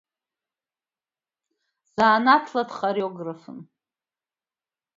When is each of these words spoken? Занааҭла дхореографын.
Занааҭла 1.95 2.63
дхореографын. 2.69 3.59